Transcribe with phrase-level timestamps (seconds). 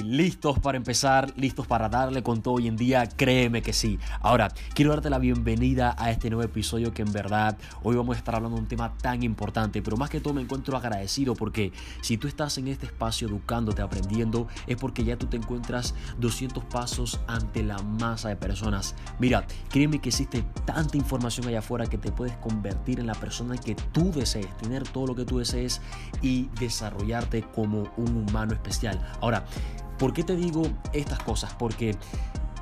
[0.00, 3.98] listos para empezar, listos para darle con todo hoy en día, créeme que sí.
[4.20, 8.18] Ahora, quiero darte la bienvenida a este nuevo episodio que en verdad hoy vamos a
[8.18, 11.72] estar hablando de un tema tan importante, pero más que todo me encuentro agradecido porque
[12.00, 16.64] si tú estás en este espacio educándote, aprendiendo, es porque ya tú te encuentras 200
[16.64, 18.94] pasos ante la masa de personas.
[19.18, 23.56] Mira, créeme que existe tanta información allá afuera que te puedes convertir en la persona
[23.56, 25.80] que tú desees, tener todo lo que tú desees
[26.22, 29.00] y desarrollarte como un humano especial.
[29.20, 29.44] Ahora,
[30.04, 31.54] ¿Por qué te digo estas cosas?
[31.54, 31.96] Porque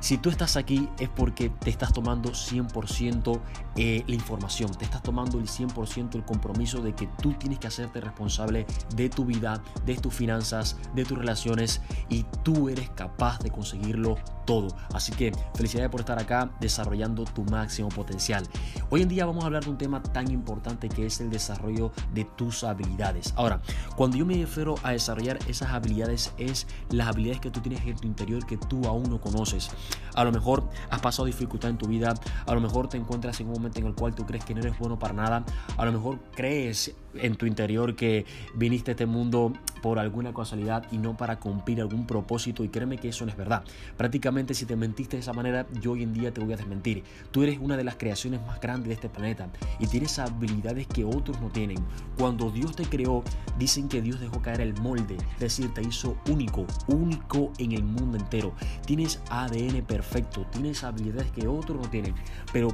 [0.00, 3.40] si tú estás aquí es porque te estás tomando 100%
[3.76, 7.66] eh, la información, te estás tomando el 100% el compromiso de que tú tienes que
[7.66, 13.38] hacerte responsable de tu vida, de tus finanzas, de tus relaciones y tú eres capaz
[13.40, 14.16] de conseguirlo
[14.48, 14.68] todo.
[14.94, 18.44] Así que felicidades por estar acá desarrollando tu máximo potencial.
[18.88, 21.92] Hoy en día vamos a hablar de un tema tan importante que es el desarrollo
[22.14, 23.34] de tus habilidades.
[23.36, 23.60] Ahora,
[23.94, 27.96] cuando yo me refiero a desarrollar esas habilidades es las habilidades que tú tienes en
[27.96, 29.70] tu interior que tú aún no conoces.
[30.14, 32.14] A lo mejor has pasado dificultad en tu vida,
[32.46, 34.60] a lo mejor te encuentras en un momento en el cual tú crees que no
[34.60, 35.44] eres bueno para nada,
[35.76, 39.52] a lo mejor crees en tu interior que viniste a este mundo
[39.82, 43.36] por alguna casualidad y no para cumplir algún propósito y créeme que eso no es
[43.36, 43.62] verdad.
[43.96, 47.04] Prácticamente si te mentiste de esa manera, yo hoy en día te voy a desmentir.
[47.30, 51.04] Tú eres una de las creaciones más grandes de este planeta y tienes habilidades que
[51.04, 51.78] otros no tienen.
[52.16, 53.22] Cuando Dios te creó,
[53.58, 57.84] dicen que Dios dejó caer el molde, es decir, te hizo único, único en el
[57.84, 58.52] mundo entero.
[58.86, 62.14] Tienes ADN perfecto, tienes habilidades que otros no tienen.
[62.52, 62.68] Pero,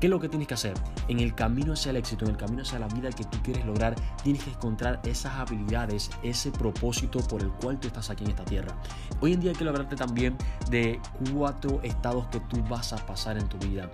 [0.00, 0.74] ¿qué es lo que tienes que hacer?
[1.08, 3.64] En el camino hacia el éxito, en el camino hacia la vida que tú quieres
[3.66, 3.85] lograr,
[4.22, 8.44] tienes que encontrar esas habilidades, ese propósito por el cual tú estás aquí en esta
[8.44, 8.74] tierra.
[9.20, 10.36] Hoy en día que hablarte también
[10.70, 11.00] de
[11.32, 13.90] cuatro estados que tú vas a pasar en tu vida.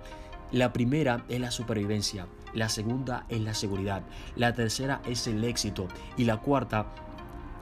[0.51, 4.03] La primera es la supervivencia, la segunda es la seguridad,
[4.35, 6.85] la tercera es el éxito y la cuarta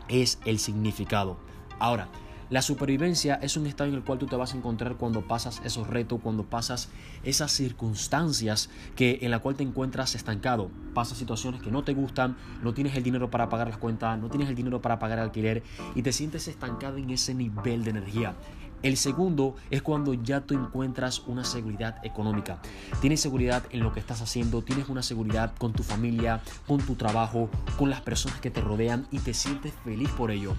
[0.10, 1.38] es el significado.
[1.80, 2.10] Ahora,
[2.52, 5.62] la supervivencia es un estado en el cual tú te vas a encontrar cuando pasas
[5.64, 6.90] esos retos, cuando pasas
[7.24, 10.70] esas circunstancias que en la cual te encuentras estancado.
[10.94, 14.30] Pasas situaciones que no te gustan, no tienes el dinero para pagar las cuentas, no
[14.30, 15.64] tienes el dinero para pagar el alquiler
[15.96, 18.36] y te sientes estancado en ese nivel de energía.
[18.84, 22.60] El segundo es cuando ya tú encuentras una seguridad económica.
[23.00, 26.96] Tienes seguridad en lo que estás haciendo, tienes una seguridad con tu familia, con tu
[26.96, 30.56] trabajo, con las personas que te rodean y te sientes feliz por ello.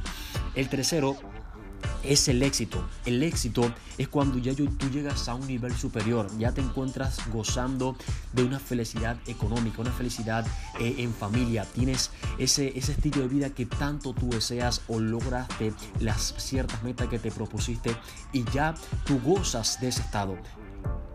[0.54, 1.16] El tercero
[2.04, 2.86] es el éxito.
[3.06, 7.96] El éxito es cuando ya tú llegas a un nivel superior, ya te encuentras gozando
[8.32, 10.46] de una felicidad económica, una felicidad
[10.80, 15.72] eh, en familia, tienes ese, ese estilo de vida que tanto tú deseas o lograste
[16.00, 17.96] las ciertas metas que te propusiste
[18.32, 18.74] y ya
[19.04, 20.36] tú gozas de ese estado.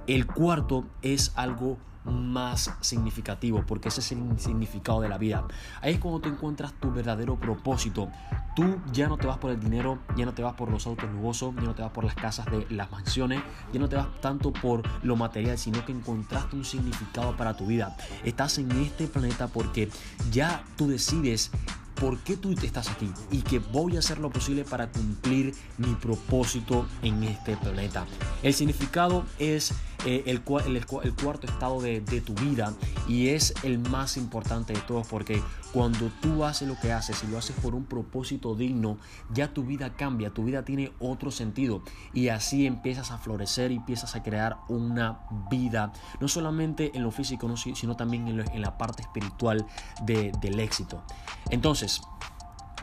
[0.08, 1.78] El cuarto es algo
[2.08, 5.46] más significativo, porque ese es el significado de la vida.
[5.82, 8.10] Ahí es cuando te encuentras tu verdadero propósito.
[8.56, 11.10] Tú ya no te vas por el dinero, ya no te vas por los autos
[11.12, 13.42] lujosos, ya no te vas por las casas de las mansiones,
[13.72, 17.68] ya no te vas tanto por lo material, sino que encontraste un significado para tu
[17.68, 17.96] vida.
[18.24, 19.90] Estás en este planeta porque
[20.32, 21.52] ya tú decides
[22.00, 25.94] por qué tú estás aquí y que voy a hacer lo posible para cumplir mi
[25.96, 28.06] propósito en este planeta.
[28.44, 29.74] El significado es
[30.06, 32.74] eh, el, cuarto estado de, tu vida
[33.08, 35.42] y es el más importante de todos porque
[35.74, 38.98] cuando tú haces lo que haces y lo haces por un propósito digno,
[39.34, 41.82] ya tu vida cambia, tu vida tiene otro sentido
[42.14, 45.20] y así empiezas a florecer y empiezas a crear una
[45.50, 49.66] vida, no solamente en lo físico, sino también en, la parte espiritual
[50.04, 51.04] de, del éxito.
[51.50, 52.02] Entonces,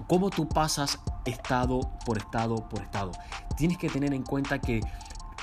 [0.08, 3.12] ¿cómo tú pasas estado por estado por estado?
[3.56, 4.80] Tienes que tener en cuenta que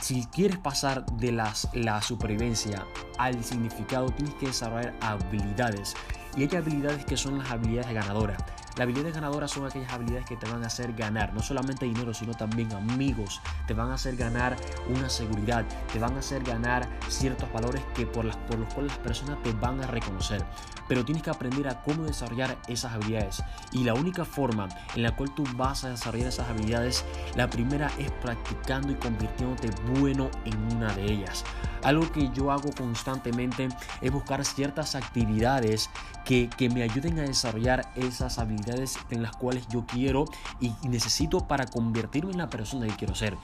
[0.02, 2.86] si quieres pasar de las, la supervivencia
[3.18, 5.94] al significado, tienes que desarrollar habilidades.
[6.36, 8.42] Y hay habilidades que son las habilidades ganadoras.
[8.78, 12.14] Las habilidades ganadoras son aquellas habilidades que te van a hacer ganar, no solamente dinero,
[12.14, 13.42] sino también amigos.
[13.68, 14.56] Te van a hacer ganar
[14.88, 18.94] una seguridad, te van a hacer ganar ciertos valores que por, las, por los cuales
[18.94, 20.46] las personas te van a reconocer.
[20.88, 23.44] Pero tienes que aprender a cómo desarrollar esas habilidades.
[23.74, 27.04] Y la única forma en la cual tú vas a desarrollar esas habilidades,
[27.36, 29.70] la primera es practicando y convirtiéndote
[30.00, 31.44] bueno en una de ellas.
[31.84, 33.68] Algo que yo hago constantemente
[34.02, 35.90] es buscar ciertas actividades
[36.24, 38.61] que, que me ayuden a desarrollar esas habilidades
[39.10, 40.26] en las cuales yo quiero
[40.60, 43.38] y necesito para convertirme en la persona que quiero ser.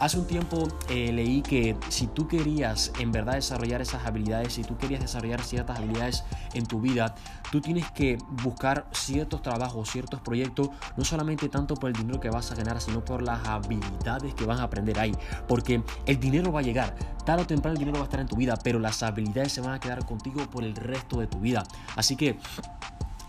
[0.00, 4.64] Hace un tiempo eh, leí que si tú querías en verdad desarrollar esas habilidades, si
[4.64, 7.14] tú querías desarrollar ciertas habilidades en tu vida,
[7.52, 12.28] tú tienes que buscar ciertos trabajos, ciertos proyectos, no solamente tanto por el dinero que
[12.28, 15.12] vas a ganar, sino por las habilidades que vas a aprender ahí.
[15.46, 18.26] Porque el dinero va a llegar, tarde o temprano el dinero va a estar en
[18.26, 21.38] tu vida, pero las habilidades se van a quedar contigo por el resto de tu
[21.38, 21.62] vida.
[21.94, 22.36] Así que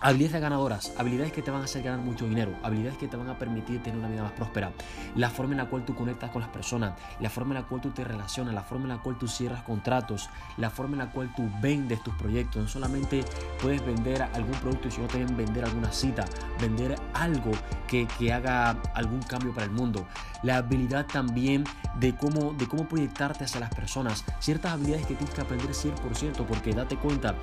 [0.05, 3.27] Habilidades ganadoras, habilidades que te van a hacer ganar mucho dinero, habilidades que te van
[3.27, 4.71] a permitir tener una vida más próspera.
[5.15, 7.81] La forma en la cual tú conectas con las personas, la forma en la cual
[7.81, 11.11] tú te relacionas, la forma en la cual tú cierras contratos, la forma en la
[11.11, 12.61] cual tú vendes tus proyectos.
[12.61, 13.25] No solamente
[13.59, 16.23] puedes vender algún producto, sino también vender alguna cita,
[16.61, 17.49] vender algo
[17.87, 20.05] que, que haga algún cambio para el mundo.
[20.43, 21.63] La habilidad también
[21.99, 24.23] de cómo, de cómo proyectarte hacia las personas.
[24.39, 27.33] Ciertas habilidades que tienes que aprender 100% porque date cuenta,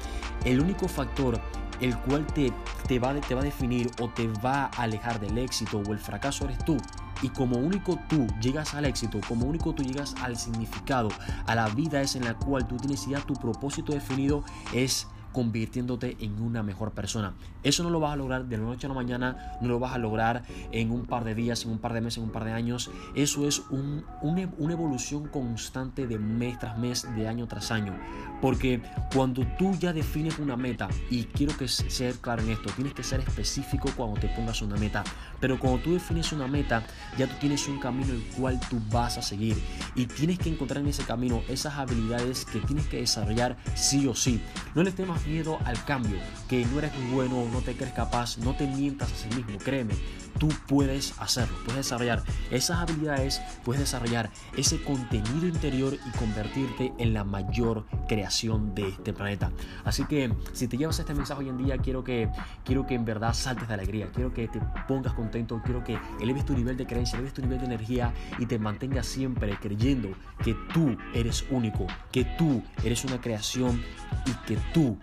[0.44, 1.40] el único factor
[1.82, 2.52] el cual te,
[2.86, 5.98] te, va, te va a definir o te va a alejar del éxito o el
[5.98, 6.76] fracaso eres tú.
[7.22, 11.08] Y como único tú llegas al éxito, como único tú llegas al significado,
[11.46, 16.16] a la vida es en la cual tú tienes ya tu propósito definido, es convirtiéndote
[16.20, 17.34] en una mejor persona.
[17.62, 19.94] Eso no lo vas a lograr de la noche a la mañana, no lo vas
[19.94, 22.44] a lograr en un par de días, en un par de meses, en un par
[22.44, 22.90] de años.
[23.14, 27.94] Eso es un, una evolución constante de mes tras mes, de año tras año.
[28.40, 28.82] Porque
[29.14, 33.04] cuando tú ya defines una meta, y quiero que sea claro en esto, tienes que
[33.04, 35.04] ser específico cuando te pongas una meta.
[35.40, 36.82] Pero cuando tú defines una meta,
[37.16, 39.56] ya tú tienes un camino el cual tú vas a seguir.
[39.94, 44.14] Y tienes que encontrar en ese camino esas habilidades que tienes que desarrollar sí o
[44.14, 44.40] sí.
[44.74, 48.38] No le temas miedo al cambio, que no eres muy bueno, no te crees capaz,
[48.38, 49.94] no te mientas a sí mismo, créeme,
[50.38, 57.14] tú puedes hacerlo, puedes desarrollar esas habilidades, puedes desarrollar ese contenido interior y convertirte en
[57.14, 59.52] la mayor creación de este planeta.
[59.84, 62.28] Así que si te llevas este mensaje hoy en día, quiero que,
[62.64, 66.44] quiero que en verdad saltes de alegría, quiero que te pongas contento, quiero que eleves
[66.44, 70.10] tu nivel de creencia, eleves tu nivel de energía y te mantengas siempre creyendo
[70.42, 73.82] que tú eres único, que tú eres una creación
[74.26, 74.98] y que tú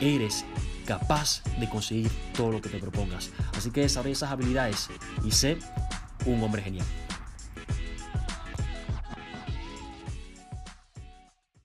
[0.00, 0.44] eres
[0.86, 3.30] capaz de conseguir todo lo que te propongas.
[3.56, 4.88] Así que desarrolla esas habilidades
[5.24, 5.58] y sé
[6.26, 6.86] un hombre genial.